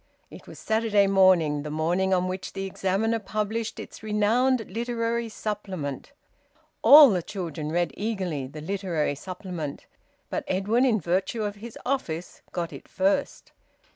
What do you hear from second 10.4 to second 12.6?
Edwin, in virtue of his office,